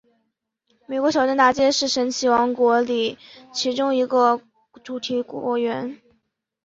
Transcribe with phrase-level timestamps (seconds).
[0.87, 3.19] 美国小镇大街是神奇王国里
[3.53, 4.41] 其中一个
[4.83, 5.23] 主题
[5.61, 6.01] 园区。